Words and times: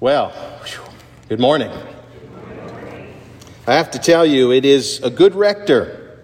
Well, 0.00 0.32
good 1.28 1.40
morning. 1.40 1.72
I 3.66 3.74
have 3.74 3.90
to 3.90 3.98
tell 3.98 4.24
you, 4.24 4.52
it 4.52 4.64
is 4.64 5.02
a 5.02 5.10
good 5.10 5.34
rector 5.34 6.20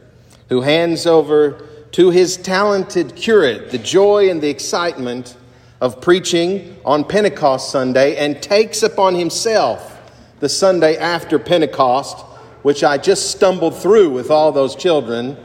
who 0.49 0.61
hands 0.61 1.09
over 1.09 1.67
to 1.91 2.11
his 2.11 2.37
talented 2.37 3.17
curate 3.17 3.73
the 3.73 3.79
joy 3.79 4.31
and 4.31 4.41
the 4.41 4.49
excitement 4.49 5.37
of 5.81 6.01
preaching 6.01 6.77
on 6.85 7.03
Pentecost 7.03 7.73
Sunday 7.73 8.15
and 8.15 8.41
takes 8.41 8.85
upon 8.85 9.17
himself 9.17 10.01
the 10.39 10.49
Sunday 10.49 10.97
after 10.97 11.41
Pentecost, 11.41 12.21
which 12.63 12.85
I 12.85 12.97
just 12.97 13.33
stumbled 13.33 13.75
through 13.75 14.11
with 14.11 14.31
all 14.31 14.53
those 14.53 14.77
children, 14.77 15.37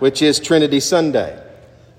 which 0.00 0.20
is 0.20 0.40
Trinity 0.40 0.80
Sunday. 0.80 1.40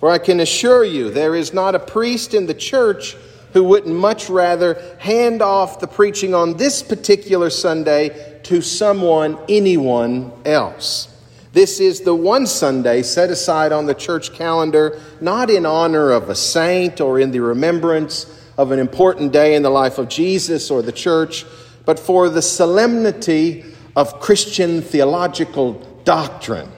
For 0.01 0.11
I 0.11 0.17
can 0.17 0.41
assure 0.41 0.83
you, 0.83 1.09
there 1.09 1.35
is 1.35 1.53
not 1.53 1.73
a 1.73 1.79
priest 1.79 2.33
in 2.33 2.47
the 2.47 2.53
church 2.53 3.15
who 3.53 3.63
wouldn't 3.63 3.95
much 3.95 4.29
rather 4.29 4.81
hand 4.99 5.41
off 5.41 5.79
the 5.79 5.87
preaching 5.87 6.33
on 6.33 6.57
this 6.57 6.83
particular 6.83 7.49
Sunday 7.49 8.39
to 8.43 8.61
someone, 8.61 9.37
anyone 9.49 10.31
else. 10.45 11.07
This 11.51 11.79
is 11.79 12.01
the 12.01 12.13
one 12.13 12.45
Sunday 12.45 13.01
set 13.01 13.31
aside 13.31 13.71
on 13.71 13.87
the 13.87 13.95
church 13.95 14.33
calendar, 14.33 14.99
not 15.19 15.49
in 15.49 15.65
honor 15.65 16.11
of 16.11 16.29
a 16.29 16.35
saint 16.35 17.01
or 17.01 17.19
in 17.19 17.31
the 17.31 17.39
remembrance 17.39 18.25
of 18.57 18.71
an 18.71 18.79
important 18.79 19.31
day 19.31 19.55
in 19.55 19.63
the 19.63 19.69
life 19.69 19.97
of 19.97 20.09
Jesus 20.09 20.69
or 20.69 20.81
the 20.81 20.91
church, 20.91 21.45
but 21.85 21.97
for 21.97 22.29
the 22.29 22.41
solemnity 22.41 23.65
of 23.95 24.19
Christian 24.19 24.81
theological 24.81 25.73
doctrine, 26.03 26.69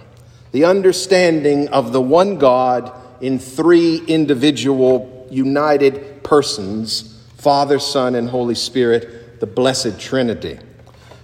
the 0.51 0.63
understanding 0.63 1.67
of 1.69 1.91
the 1.91 2.01
one 2.01 2.37
God 2.37 2.93
in 3.19 3.39
three 3.39 3.97
individual 4.07 5.27
united 5.29 6.10
persons 6.31 7.21
Father, 7.35 7.77
Son, 7.77 8.15
and 8.15 8.29
Holy 8.29 8.55
Spirit, 8.55 9.41
the 9.41 9.45
blessed 9.45 9.99
Trinity. 9.99 10.57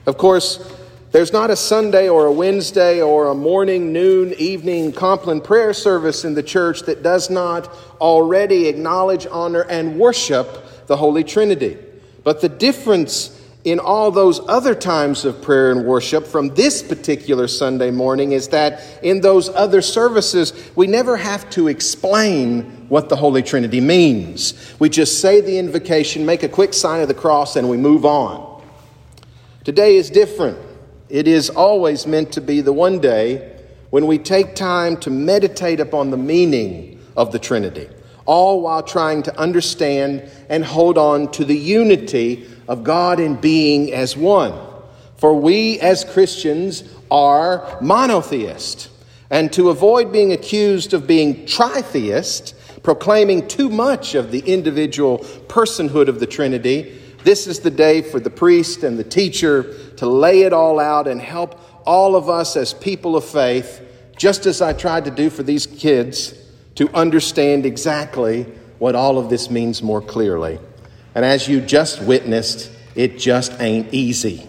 Of 0.05 0.17
course, 0.17 0.75
there's 1.13 1.31
not 1.31 1.49
a 1.49 1.55
Sunday 1.55 2.09
or 2.09 2.25
a 2.25 2.31
Wednesday 2.33 3.01
or 3.01 3.29
a 3.29 3.33
morning, 3.33 3.93
noon, 3.93 4.33
evening 4.33 4.91
Compline 4.91 5.39
prayer 5.39 5.71
service 5.71 6.25
in 6.25 6.33
the 6.33 6.43
church 6.43 6.81
that 6.81 7.03
does 7.03 7.29
not 7.29 7.73
already 8.01 8.67
acknowledge, 8.67 9.25
honor, 9.27 9.61
and 9.69 9.97
worship 9.97 10.87
the 10.87 10.97
Holy 10.97 11.23
Trinity. 11.23 11.77
But 12.25 12.41
the 12.41 12.49
difference 12.49 13.29
in 13.63 13.79
all 13.79 14.11
those 14.11 14.39
other 14.47 14.73
times 14.73 15.25
of 15.25 15.41
prayer 15.41 15.71
and 15.71 15.85
worship 15.85 16.25
from 16.25 16.49
this 16.55 16.81
particular 16.81 17.47
Sunday 17.47 17.91
morning 17.91 18.31
is 18.31 18.47
that 18.49 18.81
in 19.03 19.21
those 19.21 19.49
other 19.49 19.81
services, 19.81 20.53
we 20.75 20.87
never 20.87 21.17
have 21.17 21.49
to 21.49 21.67
explain 21.67 22.85
what 22.87 23.09
the 23.09 23.15
Holy 23.15 23.43
Trinity 23.43 23.81
means. 23.81 24.75
We 24.79 24.89
just 24.89 25.19
say 25.19 25.41
the 25.41 25.57
invocation, 25.57 26.25
make 26.25 26.43
a 26.43 26.49
quick 26.49 26.73
sign 26.73 27.01
of 27.01 27.07
the 27.07 27.13
cross, 27.13 27.55
and 27.55 27.69
we 27.69 27.77
move 27.77 28.05
on. 28.05 28.63
Today 29.65 29.97
is 29.97 30.09
different. 30.09 30.57
It 31.09 31.27
is 31.27 31.49
always 31.49 32.07
meant 32.07 32.31
to 32.33 32.41
be 32.41 32.61
the 32.61 32.73
one 32.73 32.99
day 32.99 33.53
when 33.89 34.07
we 34.07 34.17
take 34.17 34.55
time 34.55 34.97
to 34.97 35.09
meditate 35.09 35.79
upon 35.79 36.11
the 36.11 36.17
meaning 36.17 37.01
of 37.17 37.31
the 37.31 37.39
Trinity, 37.39 37.89
all 38.25 38.61
while 38.61 38.83
trying 38.83 39.23
to 39.23 39.37
understand 39.37 40.29
and 40.49 40.63
hold 40.63 40.97
on 40.97 41.31
to 41.31 41.43
the 41.43 41.57
unity 41.57 42.47
of 42.67 42.83
God 42.83 43.19
in 43.19 43.35
being 43.35 43.93
as 43.93 44.15
one. 44.15 44.53
For 45.17 45.33
we 45.33 45.79
as 45.79 46.03
Christians 46.03 46.83
are 47.09 47.77
monotheist. 47.81 48.89
And 49.29 49.51
to 49.53 49.69
avoid 49.69 50.11
being 50.11 50.31
accused 50.31 50.93
of 50.93 51.07
being 51.07 51.45
tritheist, 51.45 52.53
proclaiming 52.83 53.47
too 53.47 53.69
much 53.69 54.15
of 54.15 54.31
the 54.31 54.39
individual 54.39 55.19
personhood 55.47 56.07
of 56.07 56.19
the 56.19 56.27
Trinity, 56.27 57.01
this 57.23 57.47
is 57.47 57.59
the 57.59 57.71
day 57.71 58.01
for 58.01 58.19
the 58.19 58.29
priest 58.29 58.83
and 58.83 58.97
the 58.97 59.03
teacher 59.03 59.73
to 59.97 60.07
lay 60.07 60.43
it 60.43 60.53
all 60.53 60.79
out 60.79 61.07
and 61.07 61.21
help 61.21 61.59
all 61.85 62.15
of 62.15 62.29
us 62.29 62.55
as 62.55 62.73
people 62.73 63.15
of 63.15 63.25
faith, 63.25 63.81
just 64.15 64.45
as 64.45 64.61
I 64.61 64.73
tried 64.73 65.05
to 65.05 65.11
do 65.11 65.29
for 65.29 65.43
these 65.43 65.65
kids, 65.65 66.33
to 66.75 66.89
understand 66.95 67.65
exactly 67.65 68.43
what 68.77 68.95
all 68.95 69.17
of 69.17 69.29
this 69.29 69.49
means 69.49 69.81
more 69.81 70.01
clearly. 70.01 70.59
And 71.17 71.25
as 71.25 71.47
you 71.47 71.61
just 71.61 71.99
witnessed, 72.03 72.69
it 72.93 73.17
just 73.17 73.59
ain't 73.59 73.91
easy. 73.91 74.47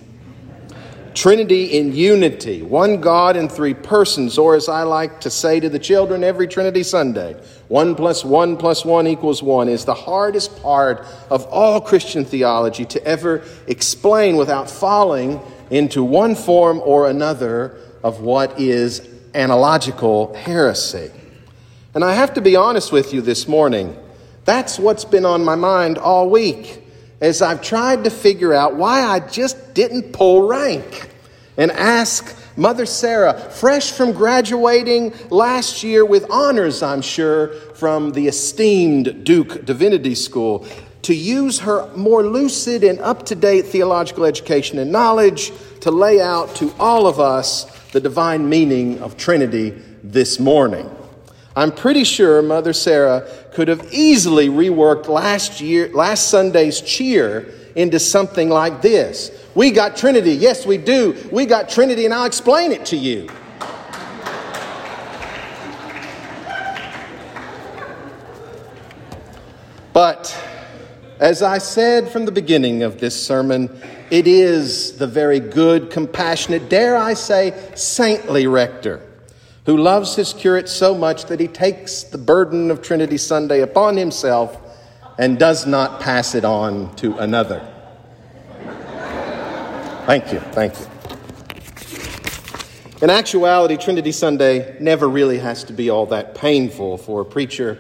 Trinity 1.15 1.79
in 1.79 1.95
unity, 1.95 2.61
one 2.61 3.01
God 3.01 3.39
in 3.39 3.49
three 3.49 3.73
persons, 3.73 4.37
or 4.37 4.55
as 4.55 4.69
I 4.69 4.83
like 4.83 5.23
to 5.23 5.31
say 5.31 5.61
to 5.61 5.71
the 5.71 5.79
children 5.79 6.23
every 6.23 6.47
Trinity 6.47 6.83
Sunday, 6.83 7.41
one 7.69 7.95
plus 7.95 8.23
one 8.23 8.59
plus 8.59 8.85
one 8.85 9.07
equals 9.07 9.43
one, 9.43 9.67
is 9.67 9.87
the 9.87 9.95
hardest 9.95 10.61
part 10.61 11.07
of 11.31 11.47
all 11.47 11.81
Christian 11.81 12.27
theology 12.27 12.85
to 12.85 13.03
ever 13.03 13.43
explain 13.67 14.37
without 14.37 14.69
falling 14.69 15.41
into 15.71 16.05
one 16.05 16.35
form 16.35 16.83
or 16.85 17.09
another 17.09 17.79
of 18.05 18.21
what 18.21 18.61
is 18.61 19.09
analogical 19.35 20.35
heresy. 20.35 21.11
And 21.95 22.05
I 22.05 22.13
have 22.13 22.35
to 22.35 22.43
be 22.43 22.57
honest 22.57 22.93
with 22.93 23.15
you 23.15 23.23
this 23.23 23.49
morning. 23.49 23.97
That's 24.49 24.79
what's 24.79 25.05
been 25.05 25.27
on 25.27 25.45
my 25.45 25.57
mind 25.57 25.99
all 25.99 26.31
week 26.31 26.83
as 27.21 27.43
I've 27.43 27.61
tried 27.61 28.05
to 28.05 28.11
figure 28.11 28.55
out 28.55 28.77
why 28.77 29.03
I 29.03 29.21
just 29.21 29.75
didn't 29.75 30.15
pull 30.15 30.49
rank 30.49 31.11
and 31.59 31.71
ask 31.71 32.35
Mother 32.57 32.87
Sarah, 32.87 33.39
fresh 33.39 33.93
from 33.93 34.13
graduating 34.13 35.13
last 35.29 35.83
year 35.83 36.03
with 36.03 36.31
honors, 36.31 36.83
I'm 36.83 37.03
sure, 37.03 37.49
from 37.75 38.13
the 38.13 38.27
esteemed 38.27 39.23
Duke 39.23 39.67
Divinity 39.67 40.15
School, 40.15 40.67
to 41.03 41.15
use 41.15 41.59
her 41.59 41.87
more 41.95 42.23
lucid 42.23 42.85
and 42.85 43.01
up 43.01 43.27
to 43.27 43.35
date 43.35 43.67
theological 43.67 44.25
education 44.25 44.79
and 44.79 44.91
knowledge 44.91 45.53
to 45.83 45.91
lay 45.91 46.23
out 46.23 46.55
to 46.55 46.73
all 46.79 47.07
of 47.07 47.21
us 47.21 47.65
the 47.91 48.01
divine 48.01 48.49
meaning 48.49 48.99
of 49.03 49.19
Trinity 49.19 49.75
this 50.03 50.41
morning. 50.41 50.89
I'm 51.59 51.73
pretty 51.73 52.05
sure 52.05 52.41
Mother 52.41 52.73
Sarah 52.73 53.29
could 53.53 53.67
have 53.67 53.93
easily 53.93 54.49
reworked 54.49 55.09
last 55.09 55.61
year, 55.61 55.89
last 55.89 56.29
Sunday's 56.29 56.81
cheer 56.81 57.53
into 57.75 57.99
something 57.99 58.49
like 58.49 58.81
this. 58.81 59.33
We 59.57 59.73
got 59.73 59.97
Trinity. 59.97 60.35
Yes, 60.35 60.65
we 60.65 60.79
do. 60.79 61.17
We 61.33 61.47
got 61.47 61.69
Trinity, 61.69 62.05
and 62.05 62.15
I'll 62.15 62.27
explain 62.27 62.71
it 62.71 62.87
to 62.87 62.97
you. 62.97 63.29
But 69.93 70.41
as 71.19 71.43
I 71.43 71.59
said 71.59 72.09
from 72.09 72.25
the 72.25 72.31
beginning 72.31 72.85
of 72.85 73.01
this 73.01 73.21
sermon, 73.21 73.83
it 74.13 74.29
is 74.29 74.97
the 74.97 75.09
very 75.09 75.41
good, 75.41 75.91
compassionate, 75.91 76.69
dare 76.69 76.97
I 76.97 77.15
say, 77.15 77.73
saintly 77.75 78.47
rector 78.47 79.08
who 79.69 79.77
loves 79.77 80.17
his 80.17 80.33
curate 80.33 80.67
so 80.67 80.95
much 80.95 81.27
that 81.27 81.39
he 81.39 81.47
takes 81.47 82.03
the 82.05 82.17
burden 82.17 82.71
of 82.71 82.81
Trinity 82.81 83.19
Sunday 83.19 83.61
upon 83.61 83.99
himself 83.99 84.59
and 85.19 85.39
does 85.39 85.67
not 85.67 86.01
pass 86.01 86.35
it 86.35 86.43
on 86.43 86.97
to 86.97 87.15
another. 87.19 87.61
Thank 90.07 90.33
you, 90.33 90.41
thank 90.53 90.73
you. 90.81 90.87
In 93.03 93.11
actuality, 93.11 93.77
Trinity 93.77 94.11
Sunday 94.11 94.75
never 94.81 95.07
really 95.07 95.37
has 95.37 95.65
to 95.65 95.75
be 95.75 95.91
all 95.91 96.07
that 96.07 96.35
painful 96.35 96.97
for 96.97 97.21
a 97.21 97.25
preacher 97.27 97.77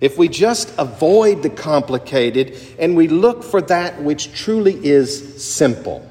if 0.00 0.18
we 0.18 0.26
just 0.26 0.74
avoid 0.76 1.44
the 1.44 1.50
complicated 1.50 2.56
and 2.80 2.96
we 2.96 3.06
look 3.06 3.44
for 3.44 3.60
that 3.62 4.02
which 4.02 4.32
truly 4.32 4.74
is 4.84 5.40
simple. 5.40 6.04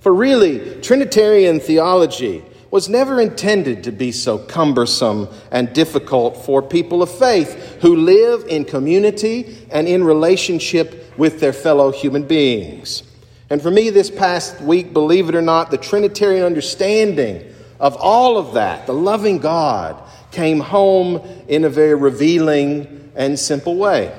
For 0.00 0.14
really, 0.14 0.80
Trinitarian 0.80 1.60
theology 1.60 2.42
was 2.72 2.88
never 2.88 3.20
intended 3.20 3.84
to 3.84 3.92
be 3.92 4.10
so 4.10 4.38
cumbersome 4.38 5.28
and 5.50 5.74
difficult 5.74 6.38
for 6.38 6.62
people 6.62 7.02
of 7.02 7.10
faith 7.18 7.76
who 7.82 7.94
live 7.94 8.46
in 8.48 8.64
community 8.64 9.58
and 9.70 9.86
in 9.86 10.02
relationship 10.02 11.12
with 11.18 11.38
their 11.38 11.52
fellow 11.52 11.92
human 11.92 12.22
beings. 12.22 13.02
And 13.50 13.60
for 13.60 13.70
me, 13.70 13.90
this 13.90 14.10
past 14.10 14.58
week, 14.62 14.94
believe 14.94 15.28
it 15.28 15.34
or 15.34 15.42
not, 15.42 15.70
the 15.70 15.76
Trinitarian 15.76 16.46
understanding 16.46 17.44
of 17.78 17.94
all 17.96 18.38
of 18.38 18.54
that, 18.54 18.86
the 18.86 18.94
loving 18.94 19.36
God, 19.36 20.02
came 20.30 20.58
home 20.58 21.20
in 21.48 21.66
a 21.66 21.68
very 21.68 21.94
revealing 21.94 23.12
and 23.14 23.38
simple 23.38 23.76
way. 23.76 24.18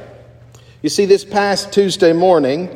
You 0.84 0.90
see, 0.90 1.06
this 1.06 1.26
past 1.26 1.74
Tuesday 1.74 2.14
morning, 2.14 2.70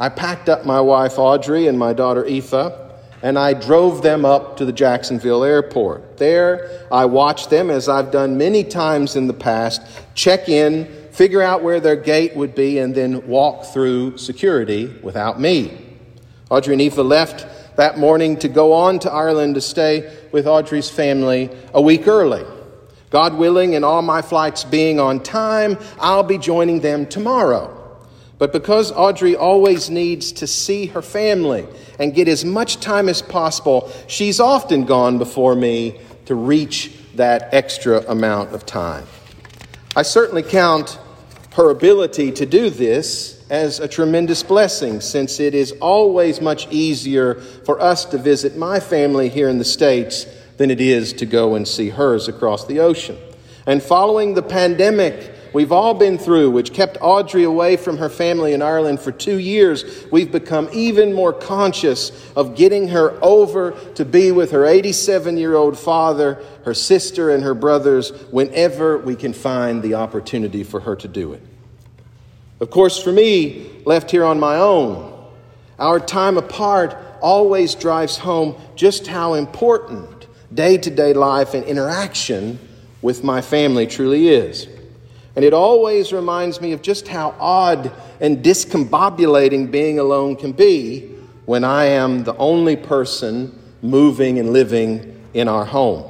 I 0.00 0.08
packed 0.08 0.48
up 0.48 0.66
my 0.66 0.80
wife 0.80 1.20
Audrey 1.20 1.68
and 1.68 1.78
my 1.78 1.92
daughter 1.92 2.26
Aoife 2.26 2.89
and 3.22 3.38
I 3.38 3.54
drove 3.54 4.02
them 4.02 4.24
up 4.24 4.56
to 4.56 4.64
the 4.64 4.72
Jacksonville 4.72 5.44
airport. 5.44 6.16
There, 6.16 6.86
I 6.90 7.04
watched 7.04 7.50
them, 7.50 7.70
as 7.70 7.88
I've 7.88 8.10
done 8.10 8.38
many 8.38 8.64
times 8.64 9.16
in 9.16 9.26
the 9.26 9.34
past, 9.34 9.82
check 10.14 10.48
in, 10.48 10.86
figure 11.12 11.42
out 11.42 11.62
where 11.62 11.80
their 11.80 11.96
gate 11.96 12.34
would 12.36 12.54
be, 12.54 12.78
and 12.78 12.94
then 12.94 13.26
walk 13.26 13.66
through 13.66 14.18
security 14.18 14.86
without 15.02 15.40
me. 15.40 15.86
Audrey 16.50 16.74
and 16.74 16.82
Aoife 16.82 16.98
left 16.98 17.76
that 17.76 17.98
morning 17.98 18.36
to 18.38 18.48
go 18.48 18.72
on 18.72 18.98
to 19.00 19.12
Ireland 19.12 19.54
to 19.54 19.60
stay 19.60 20.16
with 20.32 20.46
Audrey's 20.46 20.90
family 20.90 21.50
a 21.72 21.80
week 21.80 22.08
early. 22.08 22.44
God 23.10 23.34
willing, 23.34 23.74
and 23.74 23.84
all 23.84 24.02
my 24.02 24.22
flights 24.22 24.64
being 24.64 25.00
on 25.00 25.20
time, 25.20 25.78
I'll 25.98 26.22
be 26.22 26.38
joining 26.38 26.80
them 26.80 27.06
tomorrow. 27.06 27.79
But 28.40 28.54
because 28.54 28.90
Audrey 28.90 29.36
always 29.36 29.90
needs 29.90 30.32
to 30.32 30.46
see 30.46 30.86
her 30.86 31.02
family 31.02 31.66
and 31.98 32.14
get 32.14 32.26
as 32.26 32.42
much 32.42 32.80
time 32.80 33.10
as 33.10 33.20
possible, 33.20 33.92
she's 34.06 34.40
often 34.40 34.86
gone 34.86 35.18
before 35.18 35.54
me 35.54 36.00
to 36.24 36.34
reach 36.34 36.90
that 37.16 37.52
extra 37.52 37.98
amount 38.08 38.54
of 38.54 38.64
time. 38.64 39.04
I 39.94 40.00
certainly 40.00 40.42
count 40.42 40.98
her 41.52 41.68
ability 41.68 42.32
to 42.32 42.46
do 42.46 42.70
this 42.70 43.44
as 43.50 43.78
a 43.78 43.86
tremendous 43.86 44.42
blessing 44.42 45.02
since 45.02 45.38
it 45.38 45.54
is 45.54 45.72
always 45.72 46.40
much 46.40 46.66
easier 46.72 47.34
for 47.34 47.78
us 47.78 48.06
to 48.06 48.16
visit 48.16 48.56
my 48.56 48.80
family 48.80 49.28
here 49.28 49.50
in 49.50 49.58
the 49.58 49.64
States 49.66 50.24
than 50.56 50.70
it 50.70 50.80
is 50.80 51.12
to 51.12 51.26
go 51.26 51.56
and 51.56 51.68
see 51.68 51.90
hers 51.90 52.26
across 52.26 52.66
the 52.66 52.80
ocean. 52.80 53.18
And 53.66 53.82
following 53.82 54.32
the 54.32 54.42
pandemic, 54.42 55.34
we've 55.52 55.72
all 55.72 55.94
been 55.94 56.18
through, 56.18 56.50
which 56.50 56.72
kept 56.72 56.98
Audrey 57.00 57.44
away 57.44 57.76
from 57.76 57.98
her 57.98 58.08
family 58.08 58.52
in 58.52 58.62
Ireland 58.62 59.00
for 59.00 59.12
two 59.12 59.38
years, 59.38 60.06
we've 60.10 60.30
become 60.30 60.68
even 60.72 61.12
more 61.12 61.32
conscious 61.32 62.12
of 62.34 62.56
getting 62.56 62.88
her 62.88 63.18
over 63.22 63.72
to 63.94 64.04
be 64.04 64.32
with 64.32 64.50
her 64.50 64.66
87 64.66 65.36
year 65.36 65.54
old 65.54 65.78
father, 65.78 66.42
her 66.64 66.74
sister, 66.74 67.30
and 67.30 67.42
her 67.42 67.54
brothers 67.54 68.10
whenever 68.30 68.98
we 68.98 69.16
can 69.16 69.32
find 69.32 69.82
the 69.82 69.94
opportunity 69.94 70.62
for 70.62 70.80
her 70.80 70.96
to 70.96 71.08
do 71.08 71.32
it. 71.32 71.42
Of 72.60 72.70
course, 72.70 73.02
for 73.02 73.12
me, 73.12 73.70
left 73.86 74.10
here 74.10 74.24
on 74.24 74.38
my 74.38 74.56
own, 74.56 75.10
our 75.78 75.98
time 75.98 76.36
apart 76.36 76.96
always 77.20 77.74
drives 77.74 78.18
home 78.18 78.54
just 78.76 79.06
how 79.06 79.34
important 79.34 80.26
day 80.52 80.76
to 80.76 80.90
day 80.90 81.12
life 81.12 81.54
and 81.54 81.64
interaction 81.64 82.58
with 83.02 83.24
my 83.24 83.40
family 83.40 83.86
truly 83.86 84.28
is. 84.28 84.68
And 85.36 85.44
it 85.44 85.52
always 85.52 86.12
reminds 86.12 86.60
me 86.60 86.72
of 86.72 86.82
just 86.82 87.08
how 87.08 87.34
odd 87.38 87.92
and 88.20 88.44
discombobulating 88.44 89.70
being 89.70 89.98
alone 89.98 90.36
can 90.36 90.52
be 90.52 91.14
when 91.46 91.64
I 91.64 91.84
am 91.86 92.24
the 92.24 92.36
only 92.36 92.76
person 92.76 93.58
moving 93.82 94.38
and 94.38 94.52
living 94.52 95.20
in 95.32 95.48
our 95.48 95.64
home. 95.64 96.04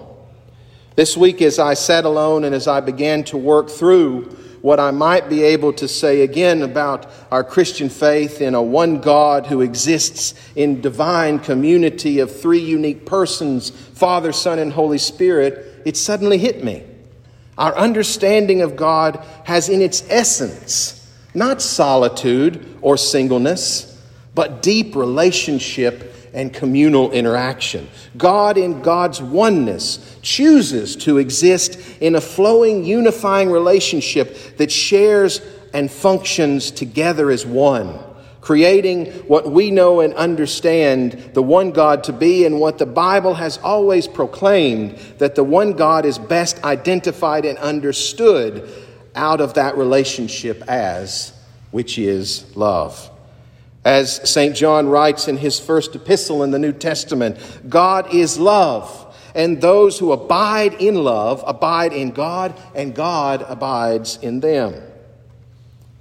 This 0.96 1.16
week, 1.16 1.40
as 1.42 1.58
I 1.58 1.74
sat 1.74 2.04
alone 2.04 2.44
and 2.44 2.54
as 2.54 2.66
I 2.66 2.80
began 2.80 3.24
to 3.24 3.36
work 3.36 3.70
through 3.70 4.36
what 4.60 4.78
I 4.78 4.90
might 4.90 5.28
be 5.28 5.42
able 5.42 5.72
to 5.74 5.88
say 5.88 6.20
again 6.20 6.62
about 6.62 7.06
our 7.30 7.42
Christian 7.42 7.88
faith 7.88 8.42
in 8.42 8.54
a 8.54 8.62
one 8.62 9.00
God 9.00 9.46
who 9.46 9.62
exists 9.62 10.34
in 10.54 10.80
divine 10.80 11.38
community 11.38 12.18
of 12.18 12.38
three 12.38 12.58
unique 12.58 13.06
persons 13.06 13.70
Father, 13.70 14.32
Son, 14.32 14.58
and 14.58 14.72
Holy 14.72 14.98
Spirit, 14.98 15.82
it 15.84 15.96
suddenly 15.96 16.38
hit 16.38 16.62
me. 16.64 16.84
Our 17.60 17.76
understanding 17.76 18.62
of 18.62 18.74
God 18.74 19.22
has 19.44 19.68
in 19.68 19.82
its 19.82 20.02
essence 20.08 20.96
not 21.34 21.60
solitude 21.60 22.78
or 22.80 22.96
singleness, 22.96 24.02
but 24.34 24.62
deep 24.62 24.96
relationship 24.96 26.16
and 26.32 26.54
communal 26.54 27.12
interaction. 27.12 27.86
God, 28.16 28.56
in 28.56 28.80
God's 28.80 29.20
oneness, 29.20 30.18
chooses 30.22 30.96
to 30.96 31.18
exist 31.18 31.78
in 32.00 32.14
a 32.14 32.20
flowing, 32.20 32.82
unifying 32.82 33.50
relationship 33.50 34.56
that 34.56 34.72
shares 34.72 35.42
and 35.74 35.90
functions 35.90 36.70
together 36.70 37.30
as 37.30 37.44
one 37.44 37.98
creating 38.40 39.06
what 39.28 39.50
we 39.50 39.70
know 39.70 40.00
and 40.00 40.14
understand 40.14 41.30
the 41.34 41.42
one 41.42 41.72
God 41.72 42.04
to 42.04 42.12
be, 42.12 42.46
and 42.46 42.58
what 42.58 42.78
the 42.78 42.86
Bible 42.86 43.34
has 43.34 43.58
always 43.58 44.08
proclaimed 44.08 44.96
that 45.18 45.34
the 45.34 45.44
one 45.44 45.72
God 45.72 46.04
is 46.04 46.18
best 46.18 46.62
identified 46.64 47.44
and 47.44 47.58
understood 47.58 48.68
out 49.14 49.40
of 49.40 49.54
that 49.54 49.76
relationship 49.76 50.62
as, 50.68 51.32
which 51.70 51.98
is 51.98 52.44
love. 52.56 53.10
As 53.84 54.28
St. 54.28 54.54
John 54.54 54.88
writes 54.88 55.26
in 55.26 55.36
his 55.36 55.58
first 55.58 55.94
epistle 55.94 56.42
in 56.42 56.50
the 56.50 56.58
New 56.58 56.72
Testament, 56.72 57.38
God 57.68 58.14
is 58.14 58.38
love, 58.38 59.14
and 59.34 59.60
those 59.60 59.98
who 59.98 60.12
abide 60.12 60.74
in 60.74 60.96
love 60.96 61.42
abide 61.46 61.92
in 61.92 62.10
God, 62.10 62.58
and 62.74 62.94
God 62.94 63.44
abides 63.48 64.18
in 64.20 64.40
them. 64.40 64.74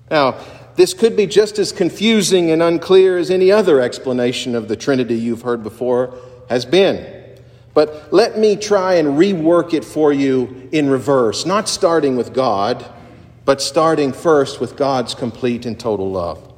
Now, 0.10 0.40
this 0.80 0.94
could 0.94 1.18
be 1.18 1.28
just 1.28 1.60
as 1.60 1.74
confusing 1.74 2.52
and 2.52 2.64
unclear 2.64 3.18
as 3.18 3.30
any 3.30 3.52
other 3.52 3.82
explanation 3.82 4.56
of 4.56 4.70
the 4.70 4.78
Trinity 4.78 5.16
you've 5.16 5.42
heard 5.42 5.62
before 5.62 6.18
has 6.48 6.64
been. 6.64 7.38
But 7.74 8.14
let 8.14 8.38
me 8.38 8.56
try 8.56 8.94
and 8.94 9.10
rework 9.20 9.74
it 9.74 9.84
for 9.84 10.14
you 10.14 10.70
in 10.72 10.90
reverse, 10.90 11.46
not 11.46 11.68
starting 11.68 12.16
with 12.16 12.34
God, 12.34 12.90
but 13.44 13.62
starting 13.62 14.14
first 14.14 14.62
with 14.62 14.78
God's 14.78 15.14
complete 15.14 15.66
and 15.66 15.78
total 15.78 16.10
love. 16.12 16.50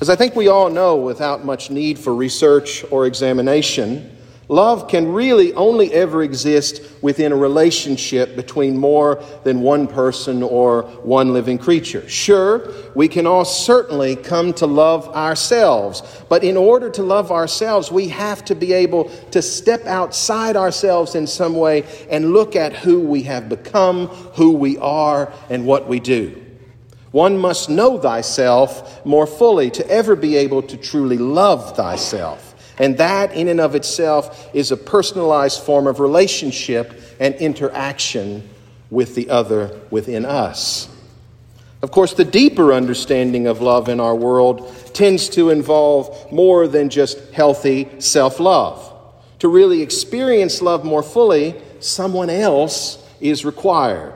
As 0.00 0.10
I 0.10 0.16
think 0.16 0.34
we 0.34 0.48
all 0.48 0.68
know, 0.68 0.96
without 0.96 1.44
much 1.44 1.70
need 1.70 2.00
for 2.00 2.12
research 2.12 2.84
or 2.90 3.06
examination, 3.06 4.11
Love 4.52 4.86
can 4.86 5.10
really 5.10 5.54
only 5.54 5.90
ever 5.94 6.22
exist 6.22 6.82
within 7.00 7.32
a 7.32 7.36
relationship 7.36 8.36
between 8.36 8.76
more 8.76 9.24
than 9.44 9.62
one 9.62 9.86
person 9.86 10.42
or 10.42 10.82
one 11.04 11.32
living 11.32 11.56
creature. 11.56 12.06
Sure, 12.06 12.70
we 12.94 13.08
can 13.08 13.26
all 13.26 13.46
certainly 13.46 14.14
come 14.14 14.52
to 14.52 14.66
love 14.66 15.08
ourselves, 15.16 16.02
but 16.28 16.44
in 16.44 16.58
order 16.58 16.90
to 16.90 17.02
love 17.02 17.32
ourselves, 17.32 17.90
we 17.90 18.08
have 18.08 18.44
to 18.44 18.54
be 18.54 18.74
able 18.74 19.04
to 19.30 19.40
step 19.40 19.86
outside 19.86 20.54
ourselves 20.54 21.14
in 21.14 21.26
some 21.26 21.56
way 21.56 21.86
and 22.10 22.34
look 22.34 22.54
at 22.54 22.74
who 22.74 23.00
we 23.00 23.22
have 23.22 23.48
become, 23.48 24.08
who 24.36 24.52
we 24.52 24.76
are, 24.76 25.32
and 25.48 25.64
what 25.64 25.88
we 25.88 25.98
do. 25.98 26.38
One 27.10 27.38
must 27.38 27.70
know 27.70 27.98
thyself 27.98 29.02
more 29.06 29.26
fully 29.26 29.70
to 29.70 29.90
ever 29.90 30.14
be 30.14 30.36
able 30.36 30.60
to 30.64 30.76
truly 30.76 31.16
love 31.16 31.74
thyself. 31.74 32.51
And 32.78 32.96
that, 32.98 33.34
in 33.34 33.48
and 33.48 33.60
of 33.60 33.74
itself, 33.74 34.50
is 34.54 34.72
a 34.72 34.76
personalized 34.76 35.62
form 35.62 35.86
of 35.86 36.00
relationship 36.00 37.00
and 37.20 37.34
interaction 37.36 38.48
with 38.90 39.14
the 39.14 39.30
other 39.30 39.80
within 39.90 40.24
us. 40.24 40.88
Of 41.82 41.90
course, 41.90 42.14
the 42.14 42.24
deeper 42.24 42.72
understanding 42.72 43.46
of 43.46 43.60
love 43.60 43.88
in 43.88 43.98
our 43.98 44.14
world 44.14 44.72
tends 44.94 45.28
to 45.30 45.50
involve 45.50 46.30
more 46.30 46.68
than 46.68 46.88
just 46.88 47.18
healthy 47.32 47.88
self 47.98 48.38
love. 48.38 48.88
To 49.40 49.48
really 49.48 49.82
experience 49.82 50.62
love 50.62 50.84
more 50.84 51.02
fully, 51.02 51.60
someone 51.80 52.30
else 52.30 53.04
is 53.20 53.44
required. 53.44 54.14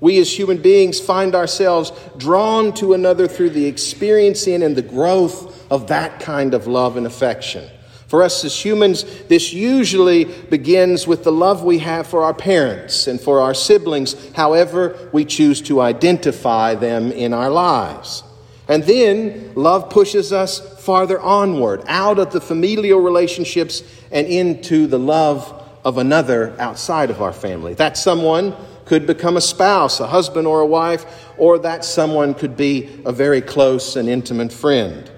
We 0.00 0.18
as 0.18 0.32
human 0.36 0.58
beings 0.58 1.00
find 1.00 1.34
ourselves 1.34 1.90
drawn 2.16 2.72
to 2.74 2.94
another 2.94 3.26
through 3.26 3.50
the 3.50 3.66
experiencing 3.66 4.62
and 4.62 4.76
the 4.76 4.82
growth 4.82 5.66
of 5.72 5.88
that 5.88 6.20
kind 6.20 6.54
of 6.54 6.68
love 6.68 6.96
and 6.96 7.06
affection. 7.06 7.68
For 8.08 8.22
us 8.22 8.42
as 8.42 8.64
humans, 8.64 9.04
this 9.28 9.52
usually 9.52 10.24
begins 10.24 11.06
with 11.06 11.24
the 11.24 11.32
love 11.32 11.62
we 11.62 11.78
have 11.80 12.06
for 12.06 12.22
our 12.22 12.32
parents 12.32 13.06
and 13.06 13.20
for 13.20 13.40
our 13.40 13.52
siblings, 13.52 14.16
however 14.34 15.10
we 15.12 15.26
choose 15.26 15.60
to 15.62 15.82
identify 15.82 16.74
them 16.74 17.12
in 17.12 17.34
our 17.34 17.50
lives. 17.50 18.22
And 18.66 18.82
then 18.84 19.52
love 19.54 19.90
pushes 19.90 20.32
us 20.32 20.58
farther 20.82 21.20
onward, 21.20 21.82
out 21.86 22.18
of 22.18 22.32
the 22.32 22.40
familial 22.40 23.00
relationships 23.00 23.82
and 24.10 24.26
into 24.26 24.86
the 24.86 24.98
love 24.98 25.62
of 25.84 25.98
another 25.98 26.58
outside 26.58 27.10
of 27.10 27.20
our 27.20 27.32
family. 27.32 27.74
That 27.74 27.98
someone 27.98 28.54
could 28.86 29.06
become 29.06 29.36
a 29.36 29.42
spouse, 29.42 30.00
a 30.00 30.06
husband 30.06 30.46
or 30.46 30.60
a 30.60 30.66
wife, 30.66 31.04
or 31.36 31.58
that 31.58 31.84
someone 31.84 32.32
could 32.32 32.56
be 32.56 32.88
a 33.04 33.12
very 33.12 33.42
close 33.42 33.96
and 33.96 34.08
intimate 34.08 34.50
friend. 34.50 35.10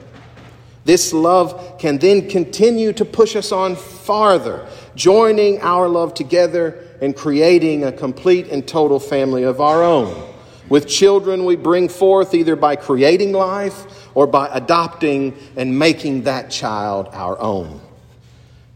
This 0.84 1.12
love 1.12 1.78
can 1.78 1.98
then 1.98 2.28
continue 2.28 2.92
to 2.94 3.04
push 3.04 3.36
us 3.36 3.52
on 3.52 3.76
farther, 3.76 4.66
joining 4.94 5.60
our 5.60 5.88
love 5.88 6.14
together 6.14 6.82
and 7.00 7.14
creating 7.14 7.84
a 7.84 7.92
complete 7.92 8.48
and 8.48 8.66
total 8.66 8.98
family 8.98 9.42
of 9.42 9.60
our 9.60 9.82
own. 9.82 10.28
With 10.68 10.86
children, 10.86 11.44
we 11.44 11.56
bring 11.56 11.88
forth 11.88 12.32
either 12.32 12.56
by 12.56 12.76
creating 12.76 13.32
life 13.32 14.08
or 14.14 14.26
by 14.26 14.48
adopting 14.52 15.36
and 15.56 15.78
making 15.78 16.22
that 16.22 16.50
child 16.50 17.08
our 17.12 17.38
own. 17.40 17.80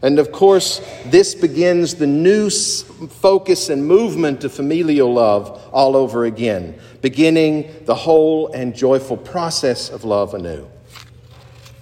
And 0.01 0.19
of 0.19 0.31
course, 0.31 0.81
this 1.05 1.33
begins 1.33 1.95
the 1.95 2.05
new 2.05 2.49
focus 2.49 3.69
and 3.69 3.87
movement 3.87 4.43
of 4.43 4.53
familial 4.53 5.11
love 5.11 5.67
all 5.71 5.95
over 5.95 6.25
again, 6.25 6.77
beginning 7.01 7.85
the 7.85 7.95
whole 7.95 8.51
and 8.51 8.75
joyful 8.75 9.17
process 9.17 9.89
of 9.89 10.03
love 10.03 10.33
anew. 10.35 10.67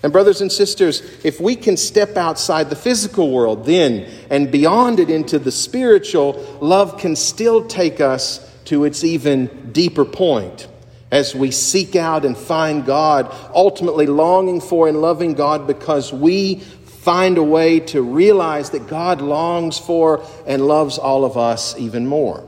And, 0.04 0.12
brothers 0.12 0.42
and 0.42 0.52
sisters, 0.52 1.02
if 1.24 1.40
we 1.40 1.56
can 1.56 1.78
step 1.78 2.18
outside 2.18 2.70
the 2.70 2.76
physical 2.76 3.32
world 3.32 3.66
then 3.66 4.10
and 4.30 4.52
beyond 4.52 5.00
it 5.00 5.10
into 5.10 5.40
the 5.40 5.52
spiritual, 5.52 6.34
love 6.60 7.00
can 7.00 7.16
still 7.16 7.66
take 7.66 8.02
us 8.02 8.52
to 8.66 8.84
its 8.84 9.04
even 9.04 9.72
deeper 9.72 10.04
point 10.04 10.68
as 11.10 11.34
we 11.34 11.52
seek 11.52 11.96
out 11.96 12.26
and 12.26 12.38
find 12.38 12.86
God, 12.86 13.34
ultimately 13.54 14.08
longing 14.08 14.60
for 14.60 14.88
and 14.90 15.00
loving 15.00 15.36
God 15.36 15.68
because 15.68 16.12
we 16.12 16.56
find 16.56 17.38
a 17.38 17.44
way 17.44 17.80
to 17.80 18.02
realize 18.02 18.72
that 18.72 18.88
God 18.88 19.22
longs 19.22 19.78
for 19.78 20.26
and 20.48 20.68
loves 20.68 20.98
all 20.98 21.24
of 21.24 21.38
us 21.38 21.78
even 21.78 22.08
more. 22.08 22.44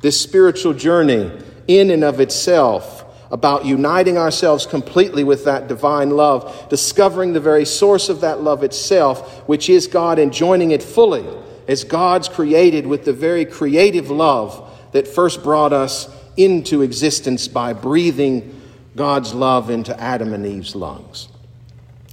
This 0.00 0.20
spiritual 0.20 0.74
journey, 0.74 1.32
in 1.66 1.90
and 1.90 2.04
of 2.04 2.20
itself, 2.20 2.97
about 3.30 3.64
uniting 3.64 4.16
ourselves 4.16 4.66
completely 4.66 5.24
with 5.24 5.44
that 5.44 5.68
divine 5.68 6.10
love, 6.10 6.68
discovering 6.70 7.32
the 7.32 7.40
very 7.40 7.64
source 7.64 8.08
of 8.08 8.22
that 8.22 8.40
love 8.42 8.62
itself, 8.62 9.46
which 9.48 9.68
is 9.68 9.86
God, 9.86 10.18
and 10.18 10.32
joining 10.32 10.70
it 10.70 10.82
fully 10.82 11.26
as 11.66 11.84
God's 11.84 12.28
created 12.28 12.86
with 12.86 13.04
the 13.04 13.12
very 13.12 13.44
creative 13.44 14.10
love 14.10 14.64
that 14.92 15.06
first 15.06 15.42
brought 15.42 15.72
us 15.72 16.08
into 16.36 16.82
existence 16.82 17.48
by 17.48 17.72
breathing 17.72 18.58
God's 18.96 19.34
love 19.34 19.68
into 19.68 19.98
Adam 20.00 20.32
and 20.32 20.46
Eve's 20.46 20.74
lungs. 20.74 21.28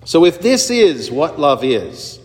So, 0.04 0.26
if 0.26 0.42
this 0.42 0.70
is 0.70 1.10
what 1.10 1.40
love 1.40 1.64
is, 1.64 2.20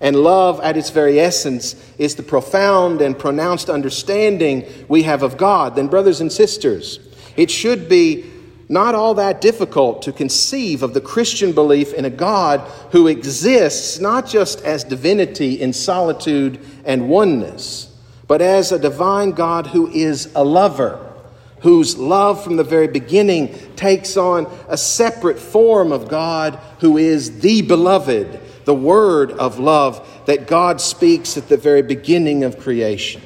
and 0.00 0.16
love 0.16 0.60
at 0.60 0.76
its 0.76 0.90
very 0.90 1.18
essence 1.18 1.74
is 1.98 2.14
the 2.14 2.22
profound 2.22 3.00
and 3.00 3.18
pronounced 3.18 3.70
understanding 3.70 4.66
we 4.86 5.02
have 5.04 5.22
of 5.22 5.38
God, 5.38 5.76
then, 5.76 5.86
brothers 5.88 6.20
and 6.20 6.30
sisters, 6.30 7.00
it 7.36 7.50
should 7.50 7.88
be 7.88 8.30
not 8.68 8.94
all 8.94 9.14
that 9.14 9.40
difficult 9.40 10.02
to 10.02 10.12
conceive 10.12 10.82
of 10.82 10.94
the 10.94 11.00
Christian 11.00 11.52
belief 11.52 11.92
in 11.92 12.04
a 12.04 12.10
God 12.10 12.60
who 12.92 13.06
exists 13.06 13.98
not 13.98 14.26
just 14.26 14.62
as 14.62 14.84
divinity 14.84 15.60
in 15.60 15.72
solitude 15.72 16.58
and 16.84 17.08
oneness, 17.08 17.94
but 18.26 18.40
as 18.40 18.72
a 18.72 18.78
divine 18.78 19.32
God 19.32 19.66
who 19.66 19.88
is 19.88 20.32
a 20.34 20.44
lover, 20.44 21.12
whose 21.60 21.96
love 21.96 22.42
from 22.42 22.56
the 22.56 22.64
very 22.64 22.88
beginning 22.88 23.54
takes 23.76 24.16
on 24.16 24.46
a 24.68 24.76
separate 24.76 25.38
form 25.38 25.92
of 25.92 26.08
God 26.08 26.58
who 26.80 26.96
is 26.96 27.40
the 27.40 27.62
beloved, 27.62 28.40
the 28.64 28.74
word 28.74 29.32
of 29.32 29.58
love 29.58 30.22
that 30.26 30.46
God 30.46 30.80
speaks 30.80 31.36
at 31.36 31.48
the 31.48 31.56
very 31.56 31.82
beginning 31.82 32.44
of 32.44 32.58
creation. 32.58 33.20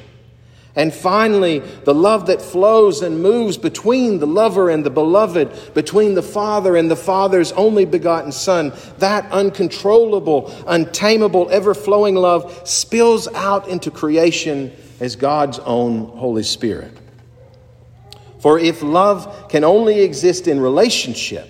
And 0.75 0.93
finally, 0.93 1.59
the 1.59 1.95
love 1.95 2.27
that 2.27 2.41
flows 2.41 3.01
and 3.01 3.21
moves 3.21 3.57
between 3.57 4.19
the 4.19 4.27
lover 4.27 4.69
and 4.69 4.85
the 4.85 4.91
beloved, 4.91 5.73
between 5.73 6.13
the 6.13 6.21
Father 6.21 6.75
and 6.75 6.89
the 6.89 6.95
Father's 6.95 7.51
only 7.53 7.85
begotten 7.85 8.31
Son, 8.31 8.71
that 8.99 9.29
uncontrollable, 9.31 10.53
untamable, 10.67 11.49
ever 11.49 11.73
flowing 11.73 12.15
love 12.15 12.67
spills 12.67 13.27
out 13.29 13.67
into 13.67 13.89
creation 13.89 14.71
as 14.99 15.15
God's 15.15 15.59
own 15.59 16.05
Holy 16.05 16.43
Spirit. 16.43 16.95
For 18.39 18.59
if 18.59 18.81
love 18.81 19.49
can 19.49 19.63
only 19.63 20.01
exist 20.01 20.47
in 20.47 20.59
relationship, 20.59 21.49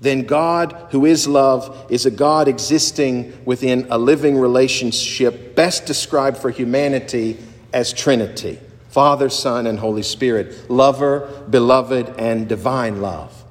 then 0.00 0.22
God, 0.22 0.88
who 0.90 1.06
is 1.06 1.26
love, 1.26 1.86
is 1.90 2.06
a 2.06 2.10
God 2.10 2.46
existing 2.46 3.32
within 3.44 3.86
a 3.90 3.98
living 3.98 4.38
relationship, 4.38 5.54
best 5.56 5.86
described 5.86 6.38
for 6.38 6.50
humanity 6.50 7.38
as 7.74 7.92
Trinity 7.92 8.58
Father, 8.94 9.28
Son, 9.28 9.66
and 9.66 9.76
Holy 9.76 10.04
Spirit, 10.04 10.70
lover, 10.70 11.28
beloved, 11.50 12.14
and 12.16 12.48
divine 12.48 13.02
love. 13.02 13.42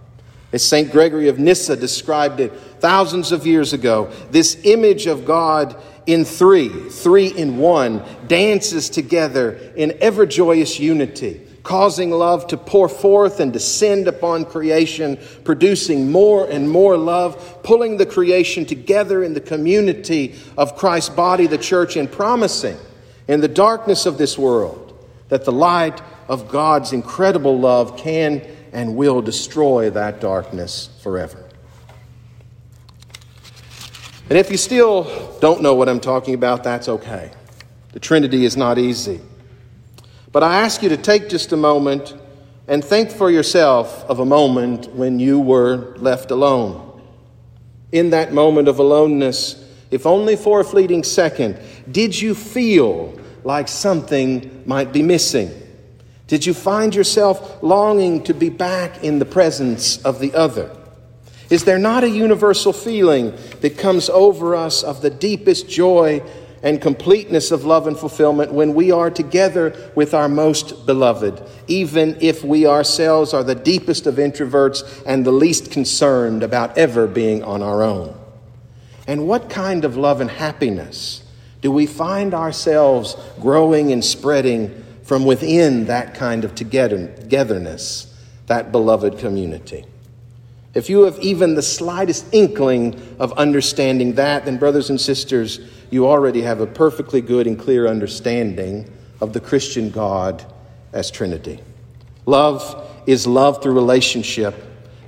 As 0.53 0.63
St. 0.63 0.89
Gregory 0.89 1.27
of 1.27 1.37
Nyssa 1.37 1.75
described 1.75 2.39
it 2.39 2.53
thousands 2.79 3.33
of 3.33 3.45
years 3.45 3.73
ago, 3.73 4.09
this 4.31 4.57
image 4.63 5.05
of 5.05 5.25
God 5.25 5.75
in 6.05 6.23
three, 6.23 6.69
three 6.69 7.27
in 7.27 7.57
one, 7.57 8.01
dances 8.27 8.89
together 8.89 9.73
in 9.75 9.97
ever 9.99 10.25
joyous 10.25 10.79
unity, 10.79 11.45
causing 11.63 12.09
love 12.09 12.47
to 12.47 12.55
pour 12.55 12.87
forth 12.87 13.41
and 13.41 13.51
descend 13.51 14.07
upon 14.07 14.45
creation, 14.45 15.19
producing 15.43 16.09
more 16.09 16.49
and 16.49 16.69
more 16.69 16.95
love, 16.95 17.61
pulling 17.63 17.97
the 17.97 18.05
creation 18.05 18.65
together 18.65 19.25
in 19.25 19.33
the 19.33 19.41
community 19.41 20.35
of 20.57 20.77
Christ's 20.77 21.09
body, 21.09 21.47
the 21.47 21.57
church, 21.57 21.97
and 21.97 22.09
promising 22.09 22.77
in 23.27 23.41
the 23.41 23.47
darkness 23.47 24.05
of 24.05 24.17
this 24.17 24.37
world 24.37 24.93
that 25.29 25.45
the 25.45 25.51
light 25.51 26.01
of 26.27 26.49
God's 26.49 26.93
incredible 26.93 27.59
love 27.59 27.97
can 27.97 28.41
and 28.71 28.95
will 28.95 29.21
destroy 29.21 29.89
that 29.91 30.19
darkness 30.19 30.89
forever. 31.01 31.43
And 34.29 34.37
if 34.37 34.49
you 34.49 34.57
still 34.57 35.37
don't 35.39 35.61
know 35.61 35.75
what 35.75 35.89
I'm 35.89 35.99
talking 35.99 36.33
about, 36.33 36.63
that's 36.63 36.89
okay. 36.89 37.31
The 37.91 37.99
Trinity 37.99 38.45
is 38.45 38.57
not 38.57 38.77
easy. 38.77 39.21
But 40.31 40.43
I 40.43 40.61
ask 40.61 40.81
you 40.81 40.89
to 40.89 40.97
take 40.97 41.29
just 41.29 41.51
a 41.51 41.57
moment 41.57 42.15
and 42.67 42.83
think 42.83 43.11
for 43.11 43.29
yourself 43.29 44.03
of 44.05 44.19
a 44.19 44.25
moment 44.25 44.93
when 44.95 45.19
you 45.19 45.39
were 45.39 45.95
left 45.97 46.31
alone. 46.31 47.01
In 47.91 48.09
that 48.09 48.33
moment 48.33 48.67
of 48.67 48.79
aloneness, 48.79 49.63
if 49.91 50.07
only 50.07 50.35
for 50.35 50.61
a 50.61 50.63
fleeting 50.63 51.03
second, 51.03 51.59
did 51.91 52.19
you 52.19 52.35
feel 52.35 53.19
like 53.43 53.67
something 53.67 54.63
might 54.65 54.93
be 54.93 55.01
missing? 55.01 55.51
Did 56.27 56.45
you 56.45 56.53
find 56.53 56.95
yourself 56.95 57.61
longing 57.61 58.23
to 58.23 58.33
be 58.33 58.49
back 58.49 59.03
in 59.03 59.19
the 59.19 59.25
presence 59.25 60.03
of 60.03 60.19
the 60.19 60.33
other? 60.33 60.75
Is 61.49 61.65
there 61.65 61.77
not 61.77 62.03
a 62.03 62.09
universal 62.09 62.73
feeling 62.73 63.33
that 63.61 63.77
comes 63.77 64.09
over 64.09 64.55
us 64.55 64.81
of 64.81 65.01
the 65.01 65.09
deepest 65.09 65.69
joy 65.69 66.23
and 66.63 66.81
completeness 66.81 67.51
of 67.51 67.65
love 67.65 67.87
and 67.87 67.99
fulfillment 67.99 68.53
when 68.53 68.73
we 68.73 68.89
are 68.89 69.11
together 69.11 69.91
with 69.95 70.13
our 70.13 70.29
most 70.29 70.85
beloved, 70.85 71.43
even 71.67 72.17
if 72.21 72.43
we 72.43 72.65
ourselves 72.65 73.33
are 73.33 73.43
the 73.43 73.53
deepest 73.53 74.07
of 74.07 74.15
introverts 74.15 75.03
and 75.05 75.25
the 75.25 75.31
least 75.31 75.69
concerned 75.71 76.41
about 76.41 76.77
ever 76.77 77.05
being 77.05 77.43
on 77.43 77.61
our 77.61 77.83
own? 77.83 78.17
And 79.05 79.27
what 79.27 79.49
kind 79.49 79.83
of 79.83 79.97
love 79.97 80.21
and 80.21 80.31
happiness 80.31 81.22
do 81.63 81.71
we 81.71 81.85
find 81.85 82.33
ourselves 82.33 83.15
growing 83.39 83.93
and 83.93 84.03
spreading 84.03 84.83
from 85.03 85.23
within 85.23 85.85
that 85.85 86.13
kind 86.13 86.43
of 86.43 86.53
togetherness, 86.55 88.13
that 88.47 88.73
beloved 88.73 89.17
community? 89.17 89.85
If 90.73 90.89
you 90.89 91.03
have 91.03 91.17
even 91.19 91.55
the 91.55 91.61
slightest 91.61 92.25
inkling 92.33 93.01
of 93.17 93.31
understanding 93.33 94.15
that, 94.15 94.43
then, 94.43 94.57
brothers 94.57 94.89
and 94.89 94.99
sisters, 94.99 95.61
you 95.89 96.05
already 96.05 96.41
have 96.41 96.59
a 96.59 96.67
perfectly 96.67 97.21
good 97.21 97.47
and 97.47 97.57
clear 97.57 97.87
understanding 97.87 98.91
of 99.21 99.31
the 99.31 99.39
Christian 99.39 99.89
God 99.89 100.45
as 100.91 101.09
Trinity. 101.09 101.61
Love 102.25 102.91
is 103.07 103.25
love 103.25 103.63
through 103.63 103.73
relationship 103.73 104.53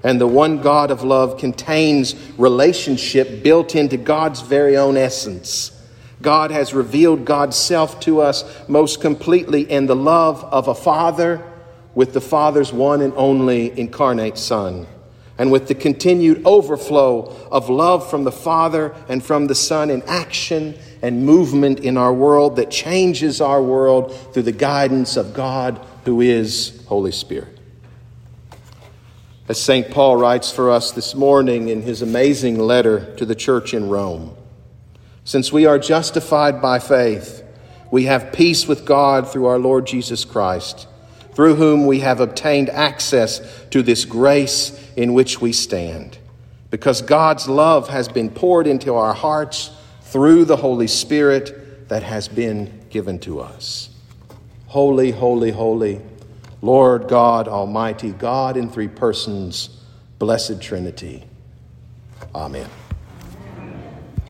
and 0.05 0.21
the 0.21 0.27
one 0.27 0.62
God 0.62 0.89
of 0.89 1.03
love 1.03 1.38
contains 1.38 2.15
relationship 2.38 3.43
built 3.43 3.75
into 3.75 3.97
God's 3.97 4.39
very 4.39 4.77
own 4.77 4.95
essence. 4.95 5.75
God 6.25 6.50
has 6.50 6.74
revealed 6.74 7.24
God's 7.24 7.55
self 7.55 8.00
to 8.00 8.20
us 8.20 8.44
most 8.67 9.00
completely 9.00 9.62
in 9.62 9.86
the 9.86 9.96
love 9.96 10.44
of 10.44 10.67
a 10.67 10.74
father 10.74 11.46
with 11.94 12.13
the 12.13 12.20
Father's 12.20 12.74
one 12.74 13.01
and 13.01 13.13
only 13.15 13.79
incarnate 13.79 14.39
Son, 14.39 14.88
and 15.38 15.51
with 15.51 15.67
the 15.67 15.75
continued 15.75 16.41
overflow 16.44 17.27
of 17.51 17.70
love 17.70 18.10
from 18.10 18.24
the 18.24 18.32
Father 18.32 18.96
and 19.08 19.24
from 19.24 19.46
the 19.46 19.53
Son 19.53 19.91
in 19.91 20.01
action 20.08 20.74
and 21.03 21.27
movement 21.27 21.82
in 21.82 21.96
our 21.96 22.12
world 22.12 22.55
that 22.55 22.72
changes 22.72 23.39
our 23.39 23.62
world 23.62 24.12
through 24.34 24.44
the 24.44 24.51
guidance 24.51 25.17
of 25.17 25.36
God 25.36 25.79
who 26.05 26.22
is 26.22 26.84
Holy 26.88 27.12
Spirit. 27.12 27.60
As 29.48 29.62
St. 29.62 29.91
Paul 29.91 30.17
writes 30.17 30.51
for 30.51 30.72
us 30.72 30.91
this 30.91 31.13
morning 31.13 31.70
in 31.70 31.84
his 31.84 32.01
amazing 32.01 32.58
letter 32.58 33.15
to 33.17 33.27
the 33.27 33.36
church 33.36 33.75
in 33.75 33.89
Rome 33.89 34.36
Since 35.25 35.51
we 35.51 35.65
are 35.65 35.79
justified 35.79 36.62
by 36.62 36.77
faith, 36.77 37.44
we 37.89 38.03
have 38.05 38.32
peace 38.32 38.67
with 38.67 38.86
God 38.86 39.27
through 39.29 39.48
our 39.48 39.58
Lord 39.58 39.88
Jesus 39.88 40.24
Christ, 40.24 40.88
through 41.34 41.55
whom 41.55 41.88
we 41.88 42.01
have 42.01 42.20
obtained 42.20 42.70
access 42.70 43.41
to 43.72 43.82
this 43.82 44.05
grace 44.05 44.79
in 44.96 45.13
which 45.13 45.41
we 45.41 45.51
stand. 45.51 46.17
Because 46.70 47.01
God's 47.01 47.50
love 47.50 47.89
has 47.89 48.08
been 48.08 48.29
poured 48.29 48.67
into 48.67 48.94
our 48.94 49.13
hearts 49.13 49.72
through 50.01 50.46
the 50.46 50.58
Holy 50.58 50.88
Spirit 50.88 51.89
that 51.89 52.03
has 52.03 52.27
been 52.27 52.86
given 52.91 53.17
to 53.20 53.39
us. 53.39 53.89
Holy, 54.67 55.12
holy, 55.12 55.51
holy 55.51 56.01
Lord 56.62 57.08
God 57.08 57.48
Almighty, 57.48 58.12
God 58.12 58.58
in 58.58 58.70
three 58.70 58.88
persons, 58.88 59.70
blessed 60.20 60.62
Trinity. 60.62 61.25
Amen. 62.34 62.70